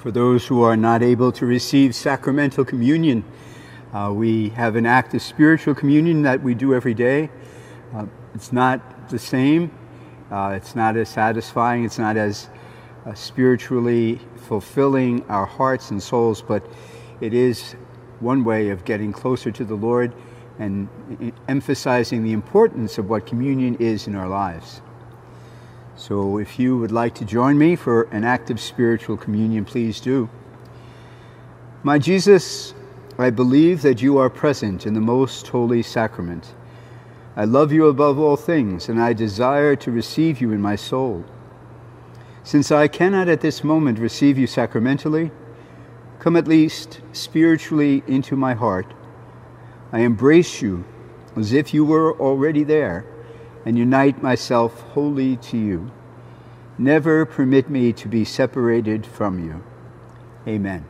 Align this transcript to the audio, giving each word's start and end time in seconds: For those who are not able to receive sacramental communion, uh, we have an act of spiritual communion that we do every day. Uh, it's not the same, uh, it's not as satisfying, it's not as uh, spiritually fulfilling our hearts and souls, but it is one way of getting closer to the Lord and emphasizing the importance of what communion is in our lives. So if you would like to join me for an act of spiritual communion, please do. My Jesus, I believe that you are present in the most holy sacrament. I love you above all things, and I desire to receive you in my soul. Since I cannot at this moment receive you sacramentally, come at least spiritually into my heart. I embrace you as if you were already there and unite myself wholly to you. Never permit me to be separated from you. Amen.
For 0.00 0.10
those 0.10 0.46
who 0.46 0.62
are 0.62 0.78
not 0.78 1.02
able 1.02 1.30
to 1.32 1.44
receive 1.44 1.94
sacramental 1.94 2.64
communion, 2.64 3.22
uh, 3.92 4.10
we 4.14 4.48
have 4.48 4.74
an 4.76 4.86
act 4.86 5.12
of 5.12 5.20
spiritual 5.20 5.74
communion 5.74 6.22
that 6.22 6.42
we 6.42 6.54
do 6.54 6.72
every 6.72 6.94
day. 6.94 7.28
Uh, 7.94 8.06
it's 8.34 8.50
not 8.50 9.10
the 9.10 9.18
same, 9.18 9.70
uh, 10.30 10.54
it's 10.56 10.74
not 10.74 10.96
as 10.96 11.10
satisfying, 11.10 11.84
it's 11.84 11.98
not 11.98 12.16
as 12.16 12.48
uh, 13.04 13.12
spiritually 13.12 14.18
fulfilling 14.36 15.22
our 15.28 15.44
hearts 15.44 15.90
and 15.90 16.02
souls, 16.02 16.40
but 16.40 16.64
it 17.20 17.34
is 17.34 17.72
one 18.20 18.42
way 18.42 18.70
of 18.70 18.86
getting 18.86 19.12
closer 19.12 19.50
to 19.50 19.66
the 19.66 19.74
Lord 19.74 20.14
and 20.58 20.88
emphasizing 21.46 22.24
the 22.24 22.32
importance 22.32 22.96
of 22.96 23.10
what 23.10 23.26
communion 23.26 23.74
is 23.74 24.06
in 24.06 24.16
our 24.16 24.28
lives. 24.28 24.80
So 26.00 26.38
if 26.38 26.58
you 26.58 26.78
would 26.78 26.92
like 26.92 27.14
to 27.16 27.26
join 27.26 27.58
me 27.58 27.76
for 27.76 28.04
an 28.04 28.24
act 28.24 28.48
of 28.48 28.58
spiritual 28.58 29.18
communion, 29.18 29.66
please 29.66 30.00
do. 30.00 30.30
My 31.82 31.98
Jesus, 31.98 32.72
I 33.18 33.28
believe 33.28 33.82
that 33.82 34.00
you 34.00 34.16
are 34.16 34.30
present 34.30 34.86
in 34.86 34.94
the 34.94 35.02
most 35.02 35.46
holy 35.48 35.82
sacrament. 35.82 36.54
I 37.36 37.44
love 37.44 37.70
you 37.70 37.86
above 37.86 38.18
all 38.18 38.38
things, 38.38 38.88
and 38.88 38.98
I 38.98 39.12
desire 39.12 39.76
to 39.76 39.90
receive 39.90 40.40
you 40.40 40.52
in 40.52 40.62
my 40.62 40.74
soul. 40.74 41.22
Since 42.44 42.72
I 42.72 42.88
cannot 42.88 43.28
at 43.28 43.42
this 43.42 43.62
moment 43.62 43.98
receive 43.98 44.38
you 44.38 44.46
sacramentally, 44.46 45.30
come 46.18 46.34
at 46.34 46.48
least 46.48 47.02
spiritually 47.12 48.02
into 48.06 48.36
my 48.36 48.54
heart. 48.54 48.94
I 49.92 49.98
embrace 49.98 50.62
you 50.62 50.82
as 51.36 51.52
if 51.52 51.74
you 51.74 51.84
were 51.84 52.18
already 52.18 52.64
there 52.64 53.04
and 53.64 53.78
unite 53.78 54.22
myself 54.22 54.80
wholly 54.92 55.36
to 55.36 55.56
you. 55.56 55.90
Never 56.78 57.26
permit 57.26 57.68
me 57.68 57.92
to 57.92 58.08
be 58.08 58.24
separated 58.24 59.06
from 59.06 59.44
you. 59.44 59.62
Amen. 60.46 60.84